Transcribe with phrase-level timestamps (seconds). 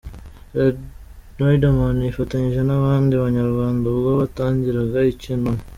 [1.39, 5.61] Riderman yifatanyije n'abandi Banyarwanda ubwo batangiraga icyunamo.